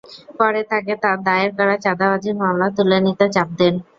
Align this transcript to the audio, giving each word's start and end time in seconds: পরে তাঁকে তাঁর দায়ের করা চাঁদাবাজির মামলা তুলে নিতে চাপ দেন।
পরে 0.39 0.61
তাঁকে 0.71 0.93
তাঁর 1.03 1.17
দায়ের 1.27 1.51
করা 1.57 1.75
চাঁদাবাজির 1.85 2.35
মামলা 2.41 2.67
তুলে 2.77 2.97
নিতে 3.05 3.25
চাপ 3.35 3.49
দেন। 3.59 3.75